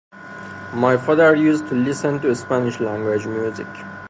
My 0.73 0.97
father 0.97 1.35
used 1.35 1.67
to 1.67 1.75
listen 1.75 2.19
to 2.21 2.33
Spanish-language 2.33 3.27
music. 3.27 3.67